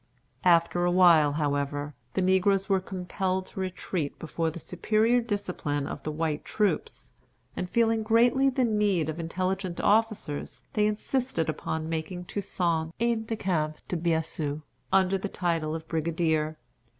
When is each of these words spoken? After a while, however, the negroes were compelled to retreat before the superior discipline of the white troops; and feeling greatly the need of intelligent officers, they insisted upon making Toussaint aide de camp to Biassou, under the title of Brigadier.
After 0.43 0.83
a 0.83 0.89
while, 0.89 1.33
however, 1.33 1.93
the 2.15 2.23
negroes 2.23 2.67
were 2.67 2.79
compelled 2.79 3.45
to 3.45 3.59
retreat 3.59 4.17
before 4.17 4.49
the 4.49 4.59
superior 4.59 5.21
discipline 5.21 5.85
of 5.85 6.01
the 6.01 6.11
white 6.11 6.43
troops; 6.43 7.13
and 7.55 7.69
feeling 7.69 8.01
greatly 8.01 8.49
the 8.49 8.65
need 8.65 9.09
of 9.09 9.19
intelligent 9.19 9.79
officers, 9.79 10.63
they 10.73 10.87
insisted 10.87 11.49
upon 11.49 11.87
making 11.87 12.25
Toussaint 12.25 12.93
aide 12.99 13.27
de 13.27 13.35
camp 13.35 13.77
to 13.89 13.95
Biassou, 13.95 14.63
under 14.91 15.19
the 15.19 15.29
title 15.29 15.75
of 15.75 15.87
Brigadier. 15.87 16.57